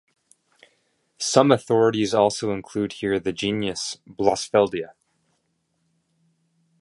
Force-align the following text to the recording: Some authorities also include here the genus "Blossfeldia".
Some 1.19 1.51
authorities 1.51 2.11
also 2.11 2.53
include 2.53 2.93
here 2.93 3.19
the 3.19 3.31
genus 3.31 3.99
"Blossfeldia". 4.09 4.93